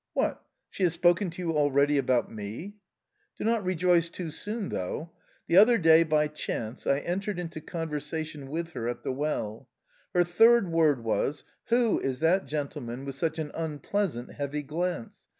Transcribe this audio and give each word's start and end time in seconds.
"What? 0.13 0.41
She 0.71 0.81
has 0.81 0.93
spoken 0.93 1.29
to 1.29 1.43
you 1.43 1.55
already 1.55 1.99
about 1.99 2.31
me?"... 2.31 2.73
"Do 3.37 3.43
not 3.43 3.63
rejoice 3.63 4.09
too 4.09 4.31
soon, 4.31 4.69
though. 4.69 5.11
The 5.45 5.57
other 5.57 5.77
day, 5.77 6.01
by 6.01 6.27
chance, 6.27 6.87
I 6.87 6.97
entered 7.01 7.37
into 7.37 7.61
conversation 7.61 8.49
with 8.49 8.69
her 8.71 8.87
at 8.87 9.03
the 9.03 9.11
well; 9.13 9.69
her 10.15 10.23
third 10.23 10.71
word 10.71 11.03
was, 11.03 11.43
'Who 11.65 11.99
is 11.99 12.19
that 12.21 12.47
gentleman 12.47 13.05
with 13.05 13.13
such 13.13 13.37
an 13.37 13.51
unpleasant, 13.53 14.31
heavy 14.33 14.63
glance? 14.63 15.27